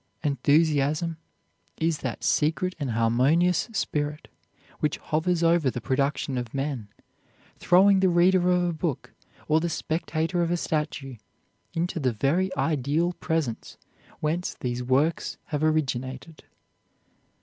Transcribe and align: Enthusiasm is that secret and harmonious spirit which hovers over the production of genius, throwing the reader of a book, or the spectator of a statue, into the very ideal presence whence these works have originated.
Enthusiasm 0.23 1.17
is 1.77 1.99
that 1.99 2.23
secret 2.23 2.73
and 2.79 2.89
harmonious 2.89 3.69
spirit 3.71 4.29
which 4.79 4.97
hovers 4.97 5.43
over 5.43 5.69
the 5.69 5.79
production 5.79 6.39
of 6.39 6.53
genius, 6.53 6.87
throwing 7.59 7.99
the 7.99 8.09
reader 8.09 8.49
of 8.49 8.63
a 8.63 8.73
book, 8.73 9.13
or 9.47 9.59
the 9.59 9.69
spectator 9.69 10.41
of 10.41 10.49
a 10.49 10.57
statue, 10.57 11.17
into 11.75 11.99
the 11.99 12.13
very 12.13 12.49
ideal 12.57 13.13
presence 13.13 13.77
whence 14.21 14.55
these 14.55 14.81
works 14.81 15.37
have 15.49 15.63
originated. 15.63 16.45